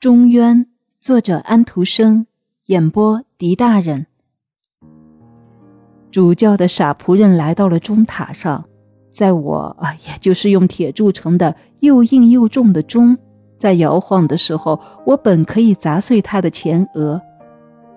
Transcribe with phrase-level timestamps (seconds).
[0.00, 0.66] 中渊，
[0.98, 2.26] 作者安徒生，
[2.68, 4.06] 演播狄大人。
[6.10, 8.64] 主教的傻仆人来到了钟塔上，
[9.12, 13.18] 在我啊，也就是用铁铸成的又硬又重的钟，
[13.58, 17.20] 在摇晃的时候，我本可以砸碎他的前额。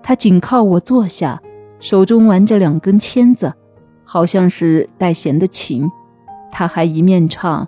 [0.02, 1.40] 他紧靠我坐下，
[1.80, 3.50] 手中玩着两根签子，
[4.04, 5.90] 好像是带弦的琴。
[6.52, 7.66] 他还一面唱。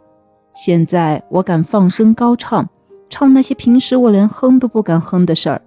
[0.52, 2.68] 现在我敢放声高唱，
[3.08, 5.62] 唱那些平时我连哼都不敢哼的事儿，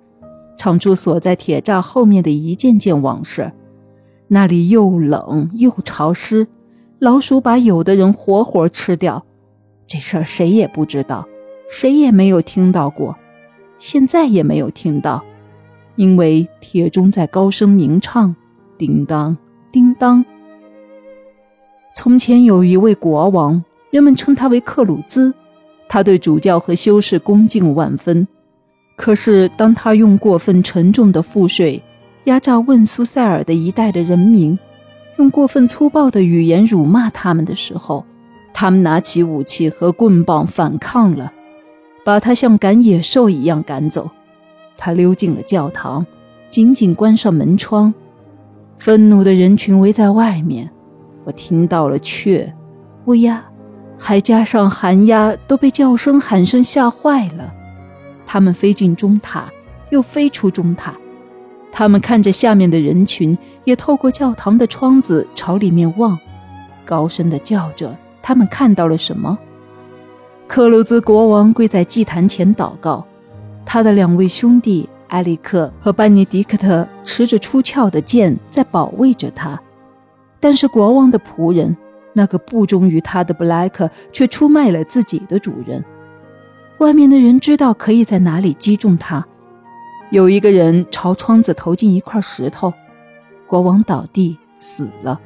[0.58, 3.52] 唱出锁在铁栅后面的一件件往事。
[4.27, 6.48] 那里又冷又潮湿，
[6.99, 9.26] 老鼠把有的人活活吃掉。
[9.88, 11.27] 这事儿谁也不知道，
[11.70, 13.16] 谁也没有听到过，
[13.77, 15.24] 现在也没有听到，
[15.96, 18.35] 因为铁钟在高声鸣唱，
[18.77, 19.38] 叮当
[19.71, 20.24] 叮当。
[21.96, 23.63] 从前有一位国王。
[23.91, 25.34] 人们称他为克鲁兹，
[25.89, 28.25] 他对主教和修士恭敬万分。
[28.95, 31.81] 可是，当他用过分沉重的赋税
[32.26, 34.57] 压榨问苏塞尔的一代的人民，
[35.18, 38.05] 用过分粗暴的语言辱骂他们的时候，
[38.54, 41.31] 他们拿起武器和棍棒反抗了，
[42.05, 44.09] 把他像赶野兽一样赶走。
[44.77, 46.05] 他溜进了教堂，
[46.49, 47.93] 紧紧关上门窗。
[48.77, 50.70] 愤怒的人群围在外面，
[51.24, 52.53] 我听到了雀、
[53.05, 53.43] 乌鸦。
[54.00, 57.54] 还加上寒鸦，都被叫声喊声吓坏了。
[58.26, 59.52] 他们飞进钟塔，
[59.90, 60.96] 又飞出钟塔。
[61.72, 66.18] 他们看着下面的人群，也透过教堂的窗子朝里面望，
[66.86, 69.38] 高声的叫着：“他们看到了什么？”
[70.47, 73.06] 克鲁兹国王跪在祭坛前祷告，
[73.66, 79.59] 他的两位兄弟埃里克和班尼迪克特持着出鞘的剑在保卫着他，
[80.40, 81.75] 但是国王的仆人。
[82.19, 85.81] 那个不忠于他的布莱克却出卖了自己的主人。
[86.79, 89.25] 外面的人知道可以在哪里击中他。
[90.12, 92.73] 有一个人朝窗子投进一块石头，
[93.47, 95.17] 国王倒地死了。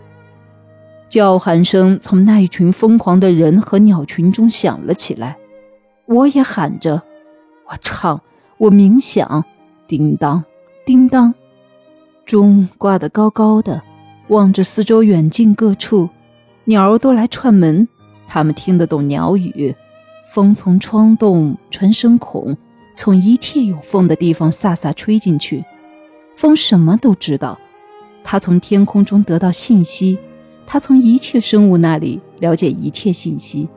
[1.10, 5.36] 叫喊声从那一群疯狂的人和鸟群中响了起来。
[6.06, 7.02] 我也喊着，
[7.68, 8.22] 我唱，
[8.60, 9.44] 我冥想，
[9.88, 10.44] 叮当，
[10.86, 11.34] 叮当，
[12.24, 13.82] 钟挂得高高的，
[14.28, 16.08] 望着四周远近各处。
[16.66, 17.88] 鸟儿都来串门，
[18.28, 19.76] 他们听得懂鸟语。
[20.34, 22.58] 风从窗洞、传声孔，
[22.96, 25.64] 从一切有缝的地方飒飒吹进去。
[26.36, 27.60] 风什么都知道，
[28.24, 30.18] 它从天空中得到信息，
[30.66, 33.70] 它从一切生物那里了解一切信息，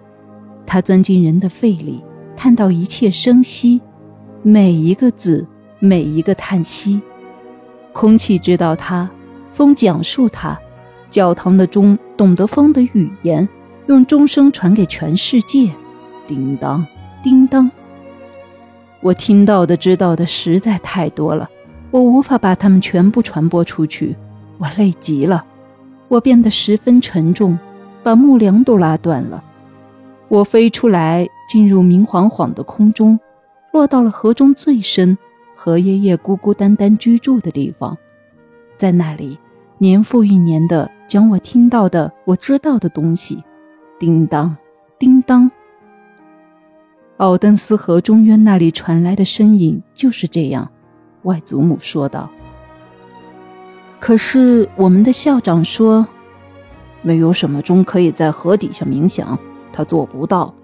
[0.65, 2.03] 它钻进人的肺里，
[2.37, 3.83] 探到一切声息，
[4.43, 5.47] 每一个字，
[5.81, 7.03] 每一个叹息。
[7.93, 9.11] 空气知道它，
[9.53, 10.59] 风讲述它。
[11.11, 13.49] 教堂的钟懂得风的语言，
[13.87, 15.71] 用钟声传给全世界。
[16.27, 16.84] 叮当，
[17.22, 17.71] 叮当。
[19.00, 21.49] 我听到的、知道的实在太多了，
[21.91, 24.16] 我无法把它们全部传播出去。
[24.59, 25.44] 我累极了，
[26.09, 27.59] 我变得十分沉重，
[28.03, 29.44] 把木梁都拉断了。
[30.28, 33.21] 我飞出来，进入明晃晃的空中，
[33.72, 35.16] 落到了河中最深、
[35.55, 37.97] 河爷爷孤孤单单居住的地方，
[38.76, 39.38] 在那里。
[39.78, 43.44] 年复一年的讲我听到的、我知道的东西，
[43.98, 44.56] 叮当，
[44.98, 45.50] 叮当。
[47.19, 50.70] 奥登斯河中渊那里传来的声音就是这样，
[51.25, 52.31] 外祖母说道。
[54.00, 56.06] 可是我们的校长说，
[57.03, 59.38] 没有什么钟可以在河底下冥想，
[59.75, 60.54] 他做不到。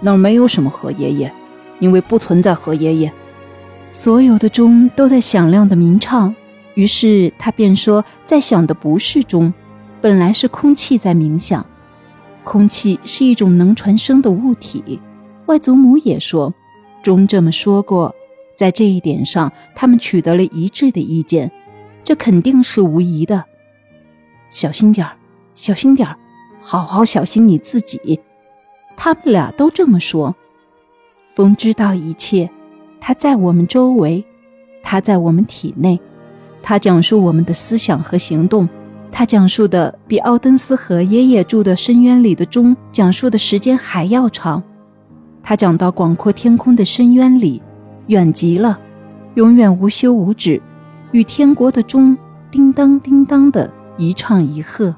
[0.00, 1.32] 那儿没有什么河爷爷，
[1.78, 3.12] 因为不存在河爷爷。
[3.92, 6.34] 所有的钟都在响亮的鸣唱。
[6.78, 9.52] 于是他便说：“在想的不是钟，
[10.00, 11.66] 本来是空气在冥想。
[12.44, 15.00] 空气是一种能传声的物体。”
[15.46, 16.54] 外祖母也说
[17.02, 18.14] ：“钟这么说过。”
[18.56, 21.50] 在这一点上，他们取得了一致的意见，
[22.04, 23.44] 这肯定是无疑的。
[24.48, 25.16] 小心点儿，
[25.56, 26.16] 小心点儿，
[26.60, 28.20] 好好小心你自己。
[28.96, 30.36] 他们俩都这么说。
[31.34, 32.48] 风知道一切，
[33.00, 34.24] 它在我们周围，
[34.80, 36.00] 它在我们体内。
[36.62, 38.68] 他讲述我们的思想和行动，
[39.10, 44.62] 他讲述的比奥登斯和爷爷住的深渊里的钟讲述的时间还要长。
[45.42, 47.62] 他讲到广阔天空的深渊里，
[48.08, 48.78] 远极了，
[49.34, 50.60] 永远无休无止，
[51.12, 52.16] 与天国的钟
[52.50, 54.94] 叮当叮当的一唱一和。